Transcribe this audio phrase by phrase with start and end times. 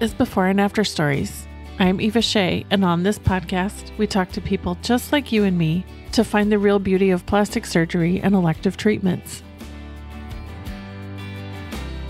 [0.00, 1.46] is Before and After Stories.
[1.78, 5.56] I'm Eva Sheie, and on this podcast, we talk to people just like you and
[5.56, 9.42] me to find the real beauty of plastic surgery and elective treatments.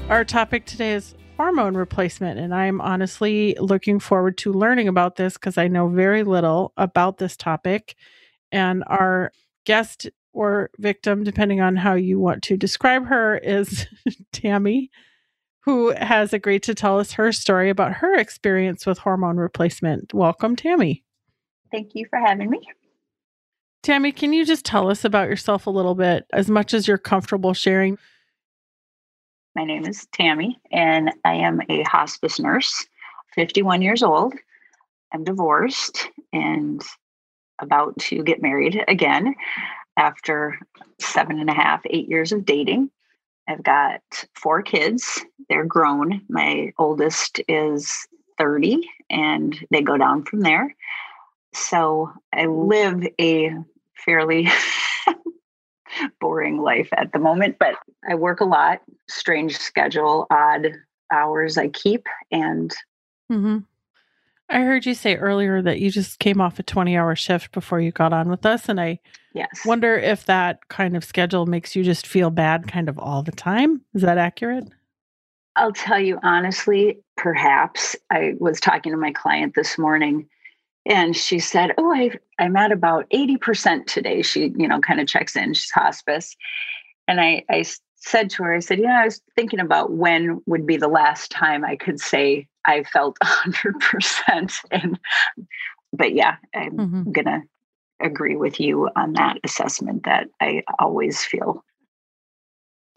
[0.08, 5.34] Our topic today is hormone replacement, and I'm honestly looking forward to learning about this
[5.34, 7.96] because I know very little about this topic.
[8.50, 9.30] And our
[9.66, 13.86] guest or victim, depending on how you want to describe her, is
[14.32, 14.90] Tammy
[15.64, 20.12] who has agreed to tell us her story about her experience with hormone replacement.
[20.12, 21.02] Welcome, Tammy.
[21.70, 22.60] Thank you for having me.
[23.82, 26.98] Tammy, can you just tell us about yourself a little bit, as much as you're
[26.98, 27.98] comfortable sharing?
[29.56, 32.86] My name is Tammy, and I am a hospice nurse,
[33.34, 34.34] 51 years old.
[35.12, 36.82] I'm divorced and
[37.60, 39.34] about to get married again
[39.96, 40.58] after
[40.98, 42.90] seven and a half, eight years of dating.
[43.48, 44.00] I've got
[44.34, 45.24] four kids.
[45.48, 46.22] They're grown.
[46.28, 48.06] My oldest is
[48.38, 50.74] 30 and they go down from there.
[51.52, 53.54] So I live a
[54.04, 54.48] fairly
[56.20, 57.76] boring life at the moment, but
[58.08, 60.72] I work a lot, strange schedule, odd
[61.12, 62.06] hours I keep.
[62.30, 62.74] And
[63.30, 63.58] mm-hmm.
[64.54, 67.80] I heard you say earlier that you just came off a 20 hour shift before
[67.80, 68.68] you got on with us.
[68.68, 69.00] And I
[69.34, 69.48] yes.
[69.66, 73.32] wonder if that kind of schedule makes you just feel bad kind of all the
[73.32, 73.82] time.
[73.94, 74.68] Is that accurate?
[75.56, 77.96] I'll tell you honestly, perhaps.
[78.10, 80.28] I was talking to my client this morning
[80.86, 84.22] and she said, Oh, I, I'm at about 80% today.
[84.22, 85.54] She, you know, kind of checks in.
[85.54, 86.36] She's hospice.
[87.08, 87.64] And I, I
[88.04, 91.30] said to her, I said, Yeah, I was thinking about when would be the last
[91.30, 94.58] time I could say I felt 100%.
[94.70, 94.98] And,
[95.92, 97.12] but yeah, I'm mm-hmm.
[97.12, 97.42] going to
[98.00, 101.64] agree with you on that assessment that I always feel.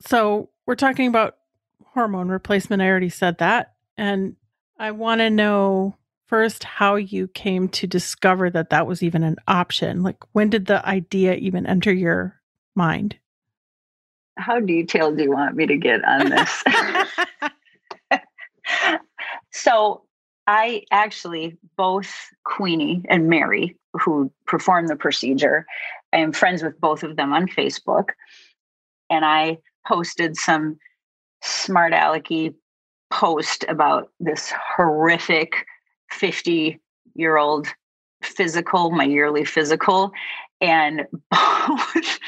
[0.02, 1.38] So we're talking about
[1.86, 2.82] hormone replacement.
[2.82, 3.76] I already said that.
[3.98, 4.36] And
[4.78, 5.96] I want to know
[6.28, 10.04] first how you came to discover that that was even an option.
[10.04, 12.36] Like, when did the idea even enter your
[12.76, 13.18] mind?
[14.38, 16.64] How detailed do you want me to get on this?
[19.52, 20.04] so
[20.48, 22.14] I actually, both
[22.46, 25.66] Queenie and Mary, who performed the procedure,
[26.14, 28.10] I am friends with both of them on Facebook.
[29.10, 30.78] And I posted some
[31.44, 32.54] smart alecky
[33.10, 35.66] post about this horrific
[36.12, 36.80] 50
[37.16, 37.68] year old
[38.22, 40.12] physical, my yearly physical.
[40.62, 42.20] And both,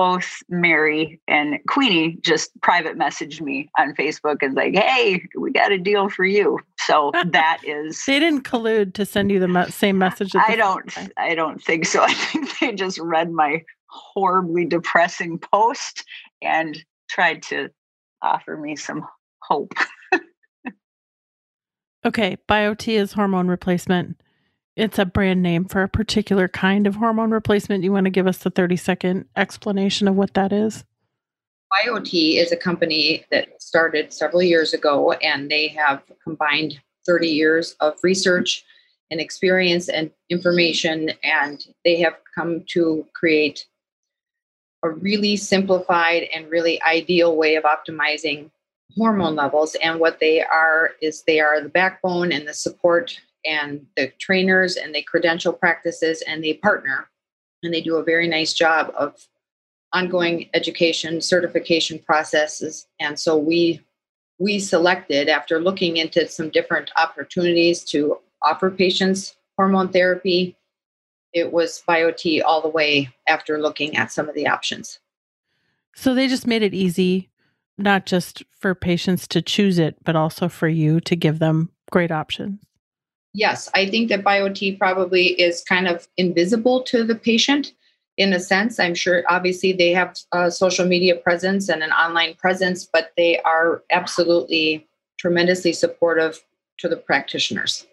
[0.00, 5.72] both Mary and Queenie just private messaged me on Facebook and like, "Hey, we got
[5.72, 9.66] a deal for you." So that is they didn't collude to send you the me-
[9.66, 10.34] same message.
[10.34, 10.90] I don't.
[10.90, 11.10] Time.
[11.18, 12.02] I don't think so.
[12.08, 16.02] I think they just read my horribly depressing post
[16.40, 17.68] and tried to
[18.22, 19.06] offer me some
[19.42, 19.74] hope.
[22.06, 24.18] okay, BioTe is hormone replacement
[24.80, 27.84] it's a brand name for a particular kind of hormone replacement.
[27.84, 30.84] You want to give us the 30 second explanation of what that is?
[31.70, 37.76] BioTe is a company that started several years ago, and they have combined 30 years
[37.80, 38.64] of research
[39.10, 43.66] and experience and information, and they have come to create
[44.82, 48.50] a really simplified and really ideal way of optimizing
[48.96, 49.76] hormone levels.
[49.82, 54.76] And what they are is they are the backbone and the support and the trainers
[54.76, 57.08] and the credential practices and they partner
[57.62, 59.28] and they do a very nice job of
[59.92, 62.86] ongoing education certification processes.
[63.00, 63.80] And so we
[64.38, 70.56] we selected after looking into some different opportunities to offer patients hormone therapy
[71.32, 74.98] it was BioTe all the way after looking at some of the options.
[75.94, 77.28] So they just made it easy
[77.78, 82.10] not just for patients to choose it but also for you to give them great
[82.10, 82.60] options
[83.32, 87.72] Yes, I think that BioTe probably is kind of invisible to the patient
[88.16, 88.78] in a sense.
[88.78, 93.38] I'm sure obviously they have a social media presence and an online presence, but they
[93.40, 94.86] are absolutely
[95.18, 96.44] tremendously supportive
[96.78, 97.86] to the practitioners.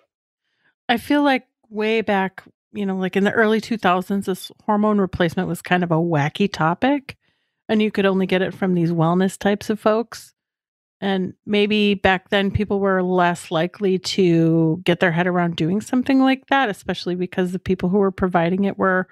[0.89, 2.43] I feel like way back,
[2.73, 6.51] you know, like in the early 2000s, this hormone replacement was kind of a wacky
[6.51, 7.15] topic,
[7.69, 10.33] and you could only get it from these wellness types of folks.
[10.99, 16.19] And maybe back then people were less likely to get their head around doing something
[16.19, 19.07] like that, especially because the people who were providing it were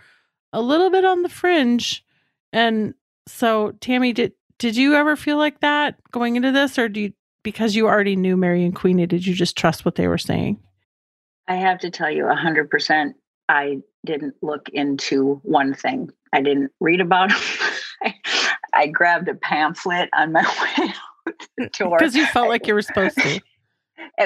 [0.52, 2.04] a little bit on the fringe.
[2.52, 2.96] And
[3.28, 7.14] so, Tammy, did did you ever feel like that going into this, or do you
[7.44, 10.60] because you already knew Mary and Queenie, did you just trust what they were saying?
[11.48, 13.16] I have to tell you, a hundred percent.
[13.48, 16.10] I didn't look into one thing.
[16.34, 17.40] I didn't read about them.
[18.02, 18.14] I,
[18.74, 20.42] I grabbed a pamphlet on my
[20.80, 20.94] way
[21.58, 23.42] because you felt like you were supposed to.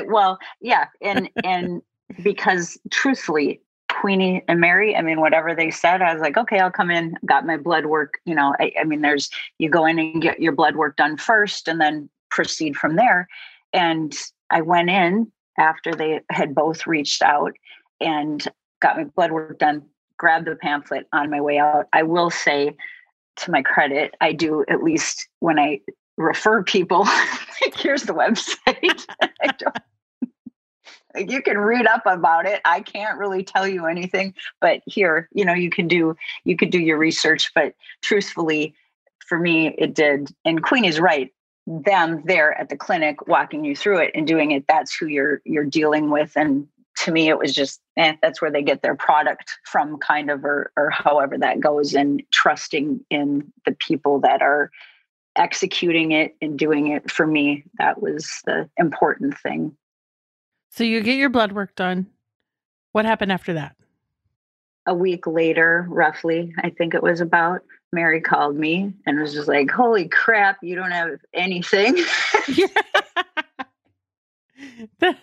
[0.06, 1.82] Well, yeah, and and
[2.24, 6.72] because truthfully, Queenie and Mary, I mean, whatever they said, I was like, okay, I'll
[6.72, 8.16] come in, got my blood work.
[8.26, 11.18] You know, I, I mean, there's you go in and get your blood work done
[11.18, 13.28] first, and then proceed from there.
[13.74, 14.16] And
[14.50, 17.54] I went in after they had both reached out
[18.00, 18.46] and
[18.82, 19.84] got my blood work done,
[20.18, 21.88] grabbed the pamphlet on my way out.
[21.94, 22.76] I will say,
[23.38, 25.82] to my credit, I do at least when I
[26.20, 27.06] refer people,
[27.76, 29.06] here's the website.
[31.18, 32.62] you can read up about it.
[32.66, 36.70] I can't really tell you anything, but here, you know, you can do you could
[36.70, 37.52] do your research.
[37.56, 38.76] But truthfully,
[39.26, 40.30] for me, it did.
[40.46, 41.34] And Queen is right
[41.66, 45.40] them there at the clinic walking you through it and doing it that's who you're
[45.46, 48.96] you're dealing with and to me it was just eh, that's where they get their
[48.96, 54.42] product from kind of or or however that goes and trusting in the people that
[54.42, 54.72] are
[55.40, 59.76] executing it and doing it for me that was the important thing
[60.70, 62.06] so you get your blood work done
[62.92, 63.76] what happened after that
[64.86, 69.48] a week later roughly i think it was about Mary called me and was just
[69.48, 71.98] like, Holy crap, you don't have anything.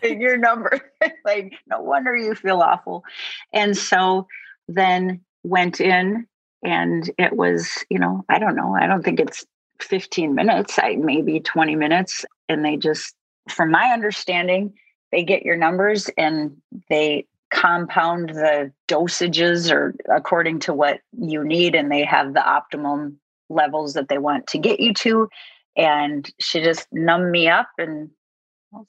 [0.02, 0.92] Your number.
[1.24, 3.04] like, no wonder you feel awful.
[3.52, 4.26] And so
[4.68, 6.26] then went in
[6.64, 9.44] and it was, you know, I don't know, I don't think it's
[9.82, 12.24] 15 minutes, I maybe 20 minutes.
[12.48, 13.14] And they just,
[13.48, 14.74] from my understanding,
[15.12, 16.56] they get your numbers and
[16.88, 23.18] they compound the dosages or according to what you need and they have the optimum
[23.48, 25.28] levels that they want to get you to.
[25.76, 28.10] And she just numbed me up and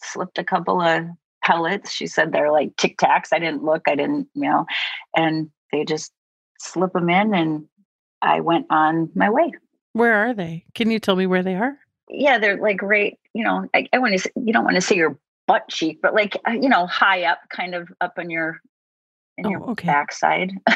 [0.01, 1.05] slipped a couple of
[1.43, 1.91] pellets.
[1.91, 3.83] She said they're like Tic Tacs i didn't look.
[3.87, 4.65] I didn't you know
[5.15, 6.11] and they just
[6.59, 7.65] slip them in and
[8.21, 9.51] i went on my way
[9.97, 11.77] where are they can you tell me where they are
[12.09, 14.95] yeah they're like right you know i, I want to you don't want to say
[14.95, 15.17] your
[15.47, 18.61] butt cheek, but like uh, you know, high up, kind of up on your
[19.37, 19.87] in oh, your okay.
[19.87, 20.51] backside.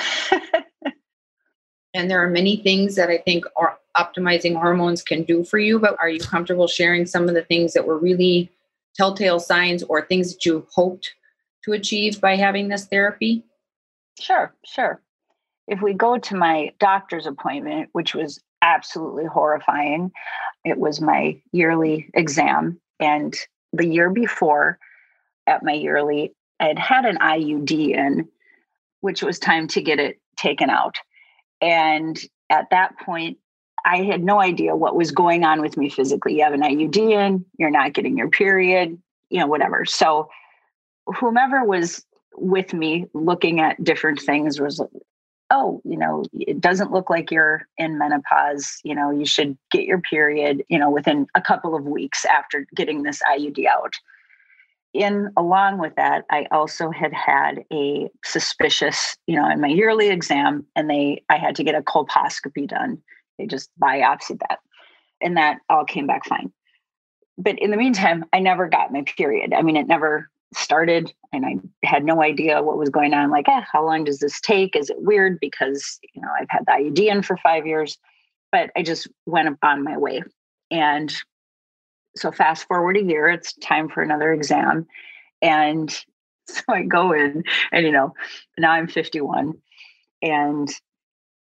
[1.93, 5.77] and there are many things that I think are optimizing hormones can do for you.
[5.77, 8.49] But are you comfortable sharing some of the things that were really
[8.95, 11.13] telltale signs or things that you hoped
[11.65, 13.43] to achieve by having this therapy?
[14.19, 15.01] Sure, sure.
[15.67, 20.11] If we go to my doctor's appointment, which was absolutely horrifying,
[20.63, 22.79] it was my yearly exam.
[22.99, 23.35] And
[23.73, 24.77] the year before
[25.47, 28.27] at my yearly, I had had an IUD in,
[29.01, 30.97] which was time to get it taken out.
[31.61, 32.19] And
[32.49, 33.37] at that point,
[33.83, 36.35] I had no idea what was going on with me physically.
[36.37, 38.97] You have an IUD in, you're not getting your period,
[39.29, 39.85] you know, whatever.
[39.85, 40.29] So,
[41.07, 42.05] whomever was
[42.35, 44.81] with me looking at different things was
[45.51, 48.79] oh, you know, it doesn't look like you're in menopause.
[48.83, 52.65] You know, you should get your period, you know, within a couple of weeks after
[52.73, 53.93] getting this IUD out.
[54.93, 60.09] In along with that, I also had had a suspicious, you know, in my yearly
[60.09, 62.97] exam, and they, I had to get a colposcopy done.
[63.37, 64.59] They just biopsied that,
[65.21, 66.51] and that all came back fine.
[67.37, 69.53] But in the meantime, I never got my period.
[69.53, 73.31] I mean, it never started and I had no idea what was going on.
[73.31, 74.75] Like, eh, how long does this take?
[74.75, 75.39] Is it weird?
[75.39, 77.97] Because, you know, I've had the IUD in for five years,
[78.51, 80.21] but I just went on my way.
[80.69, 81.13] And
[82.15, 84.87] so fast forward a year, it's time for another exam.
[85.41, 85.89] And
[86.47, 88.13] so I go in and, you know,
[88.57, 89.53] now I'm 51
[90.21, 90.69] and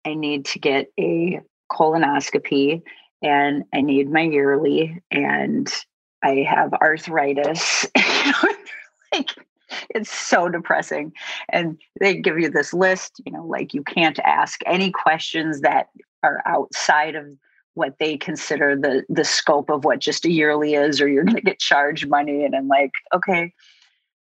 [0.06, 2.82] I need to get a colonoscopy
[3.22, 5.72] and I need my yearly and
[6.22, 7.86] I have arthritis.
[9.14, 9.30] like
[9.90, 11.12] it's so depressing.
[11.50, 15.88] And they give you this list you know like you can't ask any questions that
[16.22, 17.26] are outside of
[17.74, 21.34] what they consider the the scope of what just a yearly is or you're going
[21.36, 23.52] to get charged money and i'm like okay.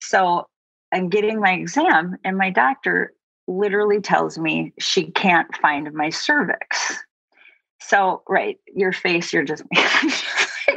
[0.00, 0.46] So
[0.92, 3.12] i'm getting my exam and my doctor
[3.46, 7.02] literally tells me she can't find my cervix.
[7.80, 9.84] So right your face you're just sure.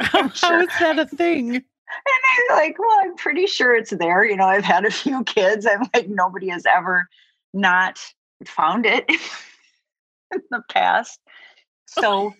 [0.00, 4.24] how is that a thing and I'm like, well, I'm pretty sure it's there.
[4.24, 5.66] You know, I've had a few kids.
[5.66, 7.08] I'm like, nobody has ever
[7.54, 7.98] not
[8.44, 9.04] found it
[10.32, 11.20] in the past.
[11.86, 12.32] So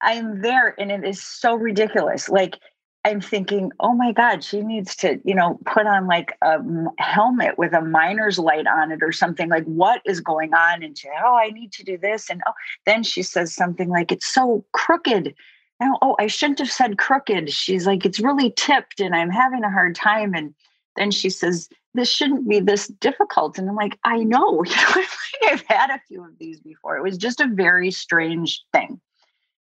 [0.00, 2.28] I'm there and it is so ridiculous.
[2.28, 2.58] Like,
[3.04, 6.58] I'm thinking, oh my God, she needs to, you know, put on like a
[6.98, 9.48] helmet with a miner's light on it or something.
[9.48, 10.84] Like, what is going on?
[10.84, 12.30] And she, oh, I need to do this.
[12.30, 12.52] And oh,
[12.86, 15.34] then she says something like, it's so crooked
[15.82, 17.50] Oh, oh, I shouldn't have said crooked.
[17.50, 20.34] She's like, it's really tipped and I'm having a hard time.
[20.34, 20.54] And
[20.96, 23.58] then she says, this shouldn't be this difficult.
[23.58, 24.64] And I'm like, I know.
[25.44, 26.96] I've had a few of these before.
[26.96, 29.00] It was just a very strange thing.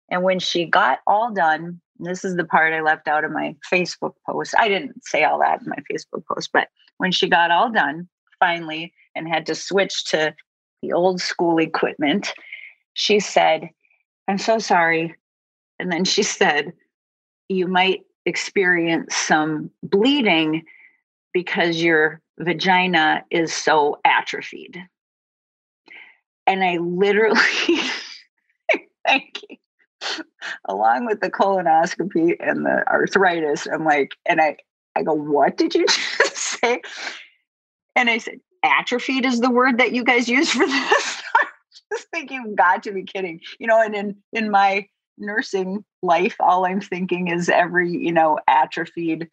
[0.09, 3.55] And when she got all done this is the part I left out of my
[3.71, 4.53] Facebook post.
[4.57, 8.07] I didn't say all that in my Facebook post, but when she got all done
[8.39, 10.35] finally and had to switch to
[10.81, 12.33] the old school equipment,
[12.93, 13.69] she said,
[14.27, 15.15] I'm so sorry.
[15.79, 16.73] And then she said,
[17.49, 20.63] You might experience some bleeding
[21.33, 24.81] because your vagina is so atrophied.
[26.47, 27.39] And I literally,
[29.05, 29.57] thank you
[30.67, 34.57] along with the colonoscopy and the arthritis, I'm like, and I,
[34.95, 36.81] I go, what did you just say?
[37.95, 41.21] And I said, atrophied is the word that you guys use for this.
[41.35, 41.47] I
[41.93, 43.39] just thinking, you've got to be kidding.
[43.59, 48.39] You know, and in in my nursing life, all I'm thinking is every, you know,
[48.47, 49.29] atrophied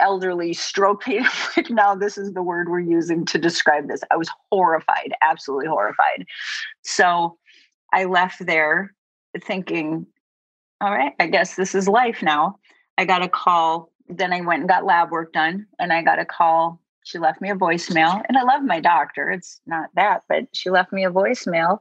[0.00, 1.32] elderly stroke patient.
[1.56, 4.00] like now this is the word we're using to describe this.
[4.10, 6.26] I was horrified, absolutely horrified.
[6.82, 7.38] So
[7.92, 8.94] I left there
[9.40, 10.06] thinking,
[10.80, 12.58] all right, I guess this is life now.
[12.98, 13.90] I got a call.
[14.08, 16.80] Then I went and got lab work done, and I got a call.
[17.04, 19.30] She left me a voicemail, and I love my doctor.
[19.30, 21.78] It's not that, but she left me a voicemail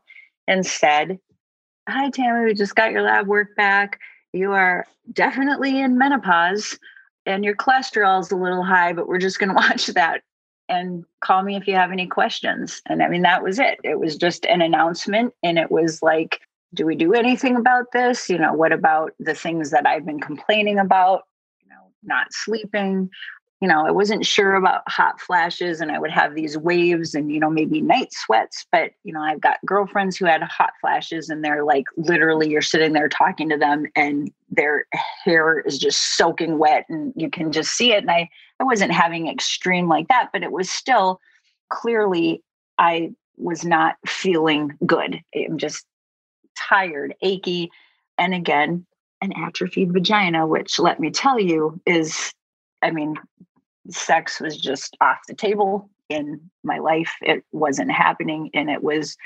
[0.48, 1.20] and said,
[1.90, 4.00] Hi, Tammy, we just got your lab work back.
[4.34, 6.78] You are definitely in menopause
[7.26, 10.22] and your cholesterol is a little high, but we're just going to watch that
[10.70, 12.82] and call me if you have any questions.
[12.86, 13.80] And I mean, that was it.
[13.84, 15.34] It was just an announcement.
[15.44, 16.40] And it was like,
[16.74, 18.30] do we do anything about this?
[18.30, 21.24] You know, what about the things that I've been complaining about?
[21.62, 23.10] You know, not sleeping.
[23.62, 27.32] You know, I wasn't sure about hot flashes and I would have these waves and,
[27.32, 28.66] you know, maybe night sweats.
[28.72, 32.64] But, you know, I've got girlfriends who had hot flashes and they're like literally you're
[32.64, 34.86] sitting there talking to them and their
[35.24, 38.00] hair is just soaking wet and you can just see it.
[38.00, 38.28] And I,
[38.60, 41.20] I wasn't having extreme like that, but it was still
[41.70, 42.44] clearly
[42.80, 45.22] I was not feeling good.
[45.36, 45.86] I'm just
[46.58, 47.70] tired, achy,
[48.18, 48.86] and again,
[49.22, 52.34] an atrophied vagina, which let me tell you is,
[52.82, 53.16] I mean,
[53.90, 57.14] sex was just off the table in my life.
[57.22, 59.18] It wasn't happening and it was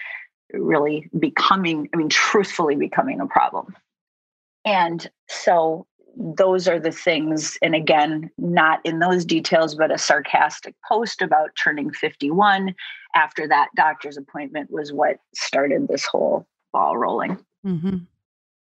[0.53, 3.75] really becoming, I mean, truthfully becoming a problem.
[4.63, 5.85] And so
[6.17, 11.49] those are the things, and again, not in those details, but a sarcastic post about
[11.61, 12.73] turning 51
[13.15, 17.37] after that doctor's appointment was what started this whole ball rolling.
[17.65, 17.97] Mm-hmm.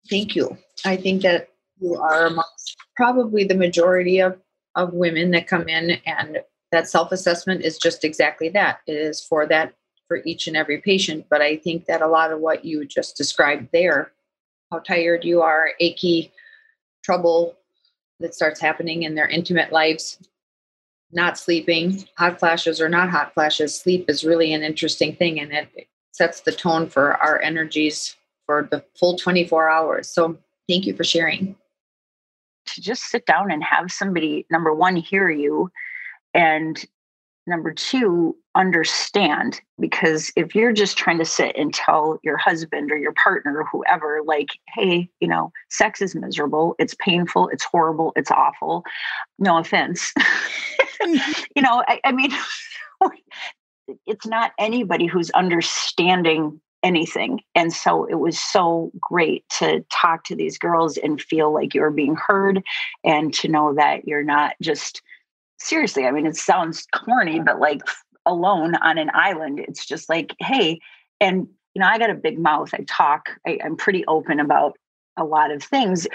[0.09, 0.57] Thank you.
[0.85, 1.49] I think that
[1.81, 4.39] you are amongst probably the majority of,
[4.77, 6.39] of women that come in, and
[6.73, 8.81] that self assessment is just exactly that.
[8.87, 9.75] It is for that
[10.11, 11.27] for each and every patient.
[11.31, 14.11] But I think that a lot of what you just described there,
[14.73, 16.33] how tired you are, achy,
[17.05, 17.57] trouble
[18.19, 20.19] that starts happening in their intimate lives,
[21.13, 25.53] not sleeping, hot flashes or not hot flashes, sleep is really an interesting thing and
[25.53, 30.09] it sets the tone for our energies for the full 24 hours.
[30.09, 30.37] So
[30.69, 31.57] thank you for sharing.
[32.75, 35.71] To just sit down and have somebody, number one, hear you,
[36.35, 36.83] and
[37.47, 39.61] number two, understand.
[39.79, 43.67] Because if you're just trying to sit and tell your husband or your partner or
[43.71, 48.85] whoever, like, hey, you know, sex is miserable, it's painful, it's horrible, it's awful,
[49.39, 50.13] no offense.
[51.03, 51.43] Mm-hmm.
[51.57, 52.31] you know, I, I mean,
[54.07, 57.41] it's not anybody who's understanding anything.
[57.55, 61.91] And so it was so great to talk to these girls and feel like you're
[61.91, 62.63] being heard
[63.05, 65.03] and to know that you're not just
[65.59, 67.83] seriously, I mean, it sounds corny, but like
[68.25, 70.81] alone on an island, it's just like, hey,
[71.21, 72.71] and you know, I got a big mouth.
[72.73, 74.77] I talk, I, I'm pretty open about
[75.17, 76.07] a lot of things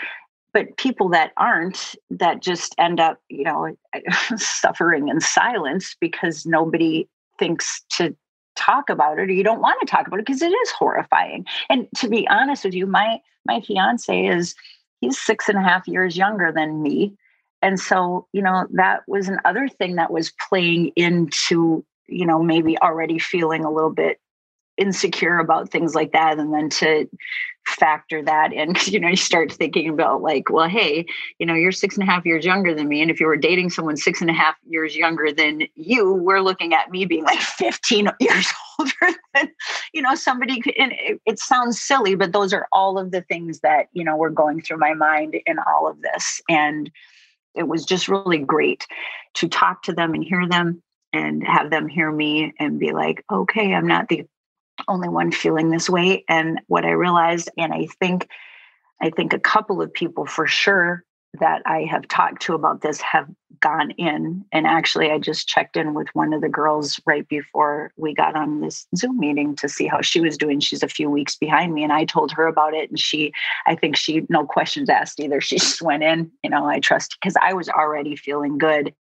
[0.56, 3.76] but people that aren't that just end up you know
[4.38, 7.08] suffering in silence because nobody
[7.38, 8.16] thinks to
[8.56, 11.46] talk about it or you don't want to talk about it because it is horrifying.
[11.70, 14.56] And to be honest with you my my fiance is
[15.02, 17.16] he's six and a half years younger than me.
[17.62, 22.78] And so you know that was another thing that was playing into you know maybe
[22.80, 24.20] already feeling a little bit
[24.78, 27.08] insecure about things like that and then to
[27.76, 31.06] factor that in because you know you start thinking about like well hey
[31.40, 33.38] you know you're six and a half years younger than me and if you were
[33.38, 37.24] dating someone six and a half years younger than you we're looking at me being
[37.24, 38.48] like 15 years
[38.80, 39.50] older than
[39.94, 43.60] you know somebody and it, it sounds silly but those are all of the things
[43.60, 46.90] that you know were going through my mind in all of this and
[47.54, 48.86] it was just really great
[49.34, 50.82] to talk to them and hear them
[51.14, 54.26] and have them hear me and be like okay i'm not the
[54.88, 56.24] only one feeling this way.
[56.30, 58.30] And what I realized, and I think,
[59.02, 61.04] I think a couple of people for sure
[61.40, 63.28] that I have talked to about this have
[63.60, 64.46] gone in.
[64.52, 68.36] And actually, I just checked in with one of the girls right before we got
[68.36, 70.60] on this Zoom meeting to see how she was doing.
[70.60, 72.90] She's a few weeks behind me, and I told her about it.
[72.90, 73.34] And she,
[73.66, 75.42] I think she, no questions asked either.
[75.42, 78.94] She just went in, you know, I trust because I was already feeling good.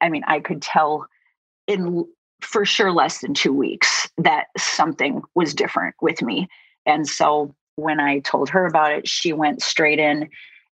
[0.00, 1.06] I mean, I could tell
[1.66, 2.06] in
[2.42, 6.48] for sure less than two weeks that something was different with me.
[6.86, 10.28] And so when I told her about it, she went straight in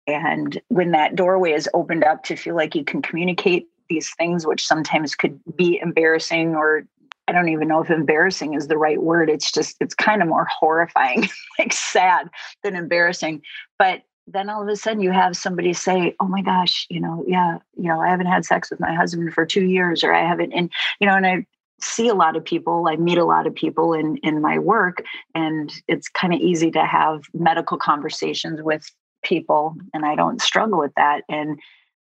[0.09, 4.47] and when that doorway is opened up to feel like you can communicate these things,
[4.47, 6.85] which sometimes could be embarrassing or
[7.29, 9.29] I don't even know if embarrassing is the right word.
[9.29, 12.31] It's just, it's kind of more horrifying, like sad
[12.63, 13.43] than embarrassing.
[13.79, 17.25] But then all of a sudden you have somebody say, Oh my gosh, you know,
[17.29, 20.27] yeah, you know, I haven't had sex with my husband for two years, or I
[20.27, 20.71] haven't, and,
[21.01, 21.47] you know, and I
[21.81, 25.03] see a lot of people, I meet a lot of people in, in my work,
[25.35, 28.91] and it's kind of easy to have medical conversations with
[29.23, 31.23] people and I don't struggle with that.
[31.29, 31.59] And,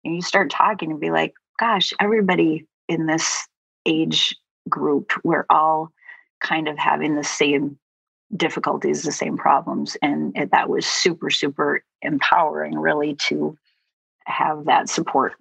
[0.04, 3.48] you start talking and be like, gosh, everybody in this
[3.86, 4.36] age
[4.68, 5.92] group, we're all
[6.42, 7.78] kind of having the same
[8.36, 9.96] difficulties, the same problems.
[10.01, 13.56] And it, that was super, super empowering, really, to
[14.25, 15.34] have that support.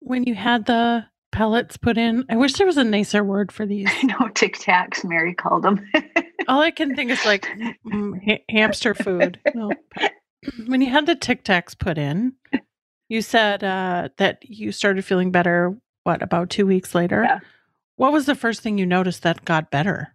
[0.00, 3.66] When you had the pellets put in, I wish there was a nicer word for
[3.66, 3.88] these.
[3.90, 5.86] I know Tic Tacs, Mary called them.
[6.48, 7.46] All I can think is like
[7.86, 9.38] mm, ha- hamster food.
[9.54, 9.72] No,
[10.66, 12.34] when you had the Tic Tacs put in,
[13.08, 15.76] you said uh, that you started feeling better.
[16.04, 17.24] What about two weeks later?
[17.24, 17.40] Yeah.
[17.96, 20.14] What was the first thing you noticed that got better?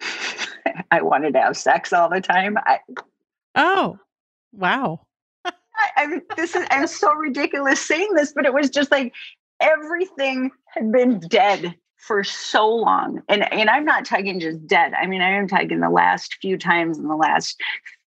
[0.90, 2.56] I wanted to have sex all the time.
[2.58, 2.78] I,
[3.54, 3.98] oh,
[4.52, 5.06] wow.
[5.44, 5.52] I,
[5.96, 9.12] I, this is I'm so ridiculous saying this, but it was just like
[9.60, 14.92] everything had been dead for so long, and and I'm not talking just dead.
[14.94, 17.60] I mean, I am talking the last few times in the last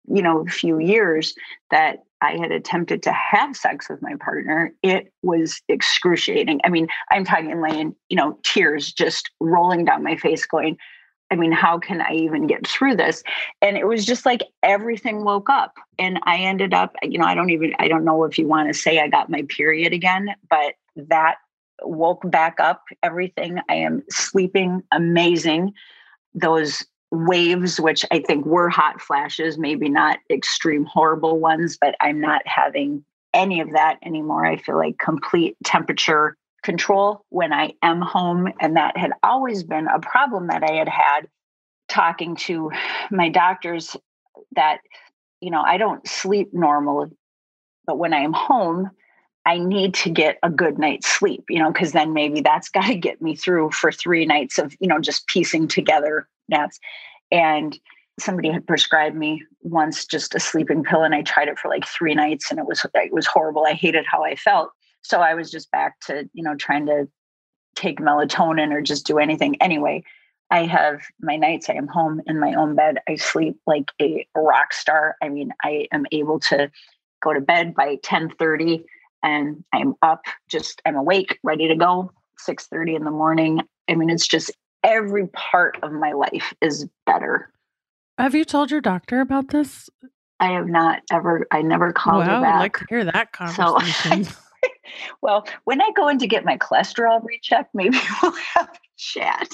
[0.06, 1.34] you know few years
[1.70, 6.60] that I had attempted to have sex with my partner, it was excruciating.
[6.64, 10.78] I mean, I'm talking laying, you know, tears just rolling down my face, going,
[11.30, 13.22] I mean, how can I even get through this?
[13.60, 15.74] And it was just like everything woke up.
[15.98, 18.72] And I ended up, you know, I don't even, I don't know if you want
[18.72, 20.74] to say I got my period again, but
[21.08, 21.36] that
[21.82, 23.60] woke back up everything.
[23.68, 25.72] I am sleeping amazing.
[26.34, 32.20] Those waves, which I think were hot flashes, maybe not extreme horrible ones, but I'm
[32.20, 34.44] not having any of that anymore.
[34.44, 38.52] I feel like complete temperature control when I am home.
[38.60, 41.28] And that had always been a problem that I had had
[41.88, 42.70] talking to
[43.10, 43.96] my doctors
[44.56, 44.80] that,
[45.40, 47.10] you know, I don't sleep normally,
[47.86, 48.90] but when I am home,
[49.48, 52.86] I need to get a good night's sleep, you know, because then maybe that's got
[52.86, 56.78] to get me through for three nights of, you know, just piecing together naps.
[57.32, 57.78] And
[58.20, 61.86] somebody had prescribed me once just a sleeping pill and I tried it for like
[61.86, 63.64] 3 nights and it was it was horrible.
[63.64, 64.70] I hated how I felt.
[65.02, 67.08] So I was just back to, you know, trying to
[67.74, 69.56] take melatonin or just do anything.
[69.62, 70.04] Anyway,
[70.50, 72.98] I have my nights I am home in my own bed.
[73.08, 75.16] I sleep like a rock star.
[75.22, 76.70] I mean, I am able to
[77.22, 78.84] go to bed by 10:30
[79.22, 82.12] and I'm up just I'm awake, ready to go
[82.46, 83.60] 6:30 in the morning.
[83.88, 84.50] I mean, it's just
[84.84, 87.52] every part of my life is better.
[88.18, 89.88] Have you told your doctor about this?
[90.40, 91.46] I have not ever.
[91.50, 92.54] I never called wow, her back.
[92.54, 94.24] I'd like to hear that conversation.
[94.24, 94.34] So,
[95.20, 99.48] well, when I go in to get my cholesterol rechecked, maybe we'll have a chat.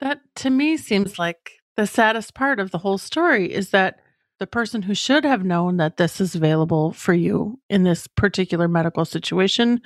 [0.00, 4.00] that to me seems like the saddest part of the whole story is that
[4.38, 8.68] the person who should have known that this is available for you in this particular
[8.68, 9.80] medical situation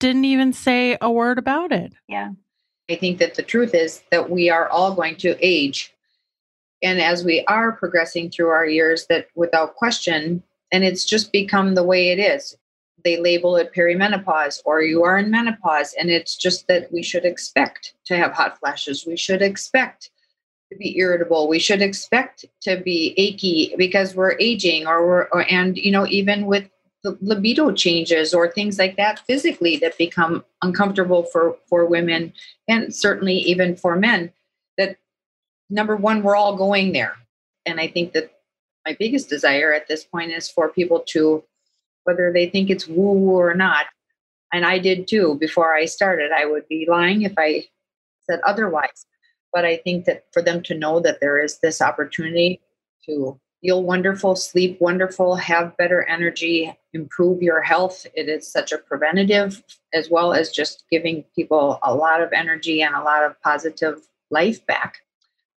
[0.00, 1.92] didn't even say a word about it.
[2.08, 2.30] Yeah.
[2.90, 5.94] I think that the truth is that we are all going to age.
[6.82, 11.74] And as we are progressing through our years, that without question, and it's just become
[11.74, 12.56] the way it is.
[13.04, 15.94] They label it perimenopause or you are in menopause.
[15.98, 19.06] And it's just that we should expect to have hot flashes.
[19.06, 20.10] We should expect
[20.70, 21.48] to be irritable.
[21.48, 26.06] We should expect to be achy because we're aging or we're, or, and, you know,
[26.06, 26.68] even with
[27.02, 32.32] the libido changes or things like that physically that become uncomfortable for for women
[32.68, 34.30] and certainly even for men
[34.76, 34.96] that
[35.70, 37.16] number one we're all going there
[37.64, 38.30] and i think that
[38.86, 41.42] my biggest desire at this point is for people to
[42.04, 43.86] whether they think it's woo woo or not
[44.52, 47.64] and i did too before i started i would be lying if i
[48.28, 49.06] said otherwise
[49.52, 52.60] but i think that for them to know that there is this opportunity
[53.04, 58.06] to feel wonderful, sleep wonderful, have better energy, improve your health.
[58.14, 62.82] It is such a preventative as well as just giving people a lot of energy
[62.82, 64.98] and a lot of positive life back.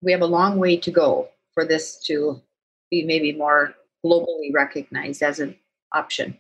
[0.02, 2.42] We have a long way to go for this to
[2.90, 5.56] be maybe more globally recognized as an
[5.94, 6.38] option.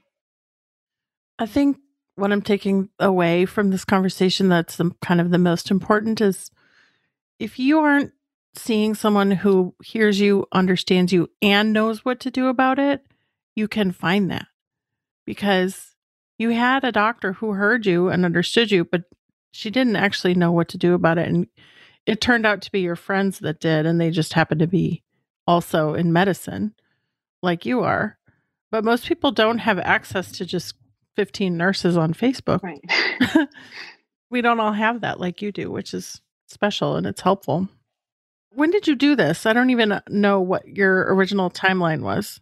[1.38, 1.78] I think
[2.16, 6.50] what I'm taking away from this conversation that's the, kind of the most important is
[7.42, 8.12] if you aren't
[8.56, 13.04] seeing someone who hears you, understands you, and knows what to do about it,
[13.56, 14.46] you can find that
[15.26, 15.96] because
[16.38, 19.06] you had a doctor who heard you and understood you, but
[19.52, 21.28] she didn't actually know what to do about it.
[21.28, 21.48] And
[22.06, 25.02] it turned out to be your friends that did, and they just happened to be
[25.48, 26.76] also in medicine
[27.42, 28.20] like you are.
[28.70, 30.76] But most people don't have access to just
[31.16, 32.62] 15 nurses on Facebook.
[32.62, 33.48] Right.
[34.30, 37.68] we don't all have that like you do, which is special and it's helpful.
[38.54, 39.46] When did you do this?
[39.46, 42.40] I don't even know what your original timeline was.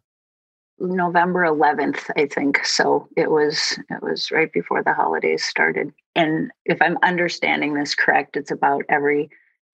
[0.79, 2.65] November 11th, I think.
[2.65, 5.91] So it was it was right before the holidays started.
[6.15, 9.29] And if I'm understanding this correct, it's about every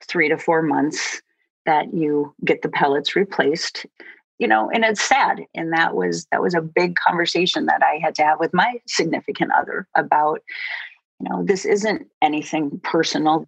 [0.08, 1.22] 3 to 4 months
[1.66, 3.86] that you get the pellets replaced.
[4.40, 8.00] You know, and it's sad and that was that was a big conversation that I
[8.04, 10.42] had to have with my significant other about
[11.20, 13.48] you know, this isn't anything personal.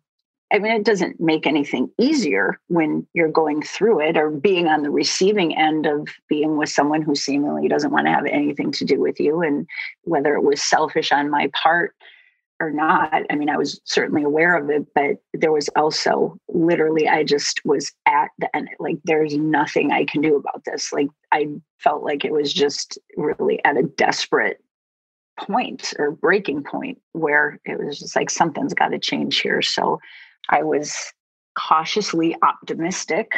[0.52, 4.84] I mean, it doesn't make anything easier when you're going through it or being on
[4.84, 8.86] the receiving end of being with someone who seemingly doesn't want to have anything to
[8.86, 9.42] do with you.
[9.42, 9.68] And
[10.04, 11.94] whether it was selfish on my part
[12.62, 17.10] or not, I mean, I was certainly aware of it, but there was also literally,
[17.10, 20.94] I just was at the end, like, there's nothing I can do about this.
[20.94, 24.64] Like, I felt like it was just really at a desperate
[25.38, 29.62] point or breaking point where it was just like something's got to change here.
[29.62, 30.00] So,
[30.50, 31.14] I was
[31.58, 33.34] cautiously optimistic,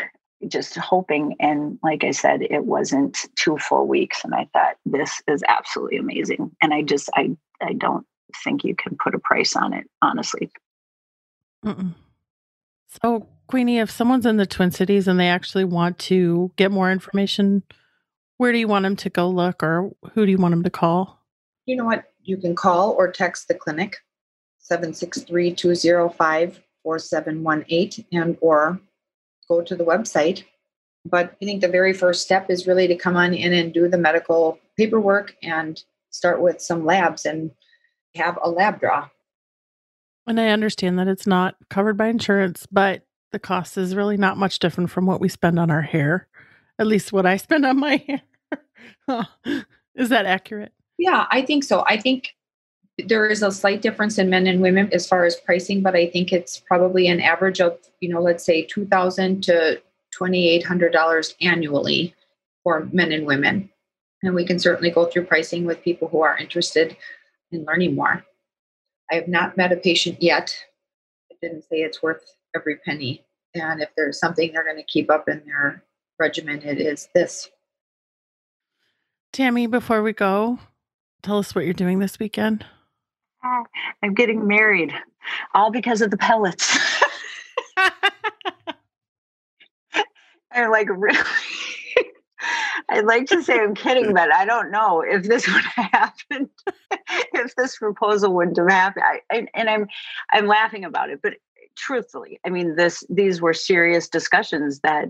[0.48, 1.36] just hoping.
[1.39, 4.24] And like I said, it wasn't two full weeks.
[4.24, 6.52] And I thought, this is absolutely amazing.
[6.62, 8.06] And I just, I, I don't
[8.43, 10.52] think you can put a price on it, honestly.
[11.65, 11.93] Mm-mm.
[13.02, 16.91] So, Queenie, if someone's in the Twin Cities and they actually want to get more
[16.91, 17.63] information,
[18.38, 20.69] where do you want them to go look or who do you want them to
[20.69, 21.19] call?
[21.65, 22.06] You know what?
[22.24, 23.98] You can call or text the clinic
[24.60, 28.80] 763 205 4718 and or
[29.47, 30.43] go to the website.
[31.06, 33.88] But I think the very first step is really to come on in and do
[33.88, 37.52] the medical paperwork and start with some labs and
[38.15, 39.08] have a lab draw.
[40.25, 44.38] And I understand that it's not covered by insurance, but the cost is really not
[44.38, 46.28] much different from what we spend on our hair.
[46.80, 48.04] At least what I spend on my
[49.08, 49.28] hair.
[49.95, 50.73] is that accurate?
[50.97, 51.84] Yeah, I think so.
[51.86, 52.34] I think
[53.07, 56.07] there is a slight difference in men and women as far as pricing, but I
[56.09, 59.81] think it's probably an average of, you know, let's say two thousand to
[60.12, 62.13] twenty eight hundred dollars annually
[62.63, 63.69] for men and women.
[64.23, 66.97] And we can certainly go through pricing with people who are interested
[67.51, 68.25] in learning more.
[69.12, 70.55] I have not met a patient yet.
[71.31, 72.23] I didn't say it's worth
[72.55, 73.23] every penny.
[73.55, 75.83] And if there's something they're going to keep up in their
[76.19, 77.49] regimen, it is this.
[79.31, 80.59] Tammy, before we go,
[81.23, 82.65] tell us what you're doing this weekend.
[84.04, 84.93] I'm getting married,
[85.54, 86.78] all because of the pellets.
[90.52, 91.19] I'm like, really?
[92.89, 96.49] I'd like to say I'm kidding, but I don't know if this would have happened,
[97.34, 99.06] if this proposal wouldn't have happened.
[99.06, 99.88] I, I, and I'm,
[100.32, 101.34] I'm laughing about it, but
[101.75, 105.10] truthfully, I mean, this, these were serious discussions that,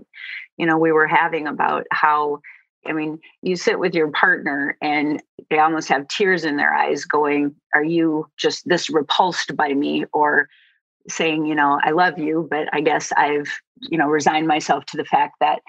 [0.56, 2.40] you know, we were having about how
[2.86, 7.04] I mean, you sit with your partner and they almost have tears in their eyes
[7.04, 10.04] going, Are you just this repulsed by me?
[10.12, 10.48] Or
[11.08, 13.48] saying, you know, I love you, but I guess I've,
[13.80, 15.60] you know, resigned myself to the fact that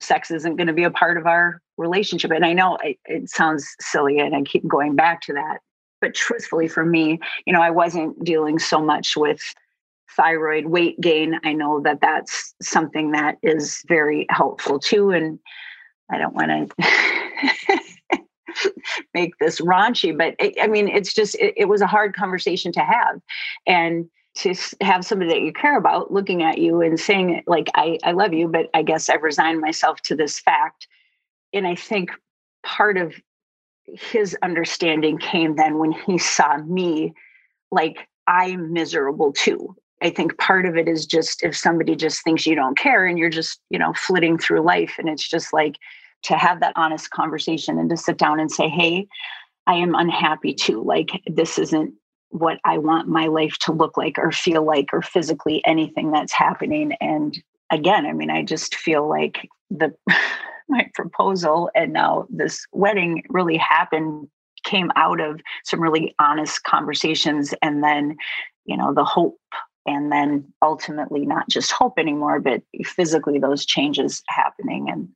[0.00, 2.30] sex isn't going to be a part of our relationship.
[2.30, 5.58] And I know it, it sounds silly and I keep going back to that.
[6.00, 9.40] But truthfully, for me, you know, I wasn't dealing so much with
[10.16, 11.38] thyroid weight gain.
[11.44, 15.10] I know that that's something that is very helpful too.
[15.10, 15.38] And
[16.10, 18.20] I don't want to
[19.14, 22.72] make this raunchy, but it, I mean, it's just, it, it was a hard conversation
[22.72, 23.20] to have.
[23.66, 27.98] And to have somebody that you care about looking at you and saying like I,
[28.04, 30.86] I love you but i guess i've resigned myself to this fact
[31.52, 32.10] and i think
[32.62, 33.14] part of
[33.86, 37.14] his understanding came then when he saw me
[37.72, 42.46] like i'm miserable too i think part of it is just if somebody just thinks
[42.46, 45.76] you don't care and you're just you know flitting through life and it's just like
[46.22, 49.06] to have that honest conversation and to sit down and say hey
[49.66, 51.94] i am unhappy too like this isn't
[52.30, 56.32] what I want my life to look like or feel like or physically anything that's
[56.32, 56.92] happening.
[57.00, 59.94] And again, I mean, I just feel like the
[60.68, 64.28] my proposal and now this wedding really happened
[64.64, 68.16] came out of some really honest conversations and then
[68.64, 69.38] you know the hope
[69.86, 75.08] and then ultimately not just hope anymore but physically those changes happening and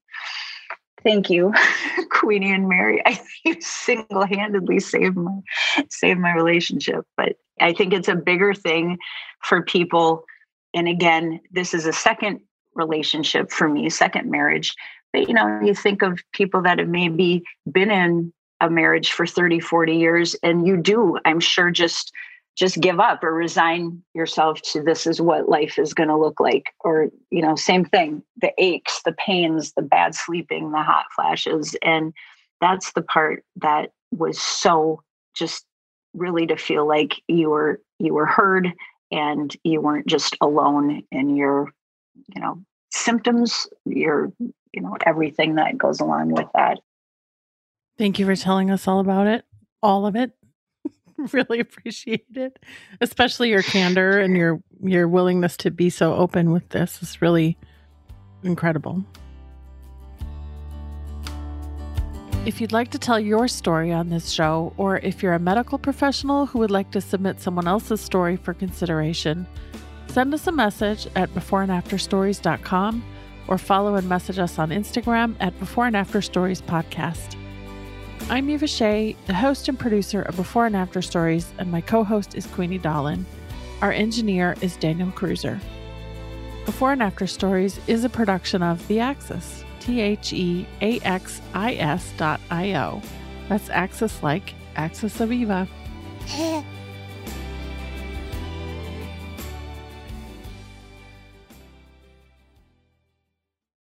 [1.02, 1.54] Thank you,
[2.11, 3.02] Queenie and Mary.
[3.06, 5.40] I think single-handedly saved my
[5.88, 7.06] saved my relationship.
[7.16, 8.98] But I think it's a bigger thing
[9.42, 10.24] for people.
[10.74, 12.40] And again, this is a second
[12.74, 14.74] relationship for me, second marriage.
[15.12, 19.26] But you know, you think of people that have maybe been in a marriage for
[19.26, 22.12] 30, 40 years, and you do, I'm sure, just
[22.56, 26.40] just give up or resign yourself to this is what life is going to look
[26.40, 31.06] like or you know same thing the aches the pains the bad sleeping the hot
[31.14, 31.76] flashes.
[31.82, 32.12] And
[32.60, 35.02] that's the part that was so
[35.34, 35.64] just
[36.14, 38.68] really to feel like you were you were heard
[39.10, 41.72] and you weren't just alone in your
[42.34, 42.60] you know
[42.92, 46.78] symptoms your you know everything that goes along with that.
[47.96, 49.44] Thank you for telling us all about it
[49.82, 50.32] all of it
[51.33, 52.59] really appreciate it,
[53.00, 57.59] especially your candor and your your willingness to be so open with this is really
[58.42, 59.04] incredible.
[62.46, 65.78] If you'd like to tell your story on this show, or if you're a medical
[65.78, 69.46] professional who would like to submit someone else's story for consideration,
[70.06, 73.04] send us a message at beforeandafterstories.com
[73.46, 77.39] or follow and message us on Instagram at Before and After Stories Podcast.
[78.30, 82.04] I'm Eva Sheie, the host and producer of Before and After Stories, and my co
[82.04, 83.24] host is Queenie Dahlin.
[83.82, 85.60] Our engineer is Daniel Croeser.
[86.64, 91.40] Before and After Stories is a production of The Axis, T H E A X
[91.54, 93.02] I S dot I O.
[93.48, 95.66] That's Axis like Axis of Eva.